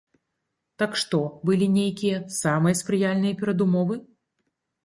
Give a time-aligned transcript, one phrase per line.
[0.81, 1.19] Там што,
[1.49, 4.03] былі нейкія самыя спрыяльныя перадумовы?